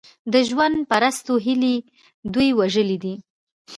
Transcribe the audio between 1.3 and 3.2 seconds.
هیلې دوی وژلي دي.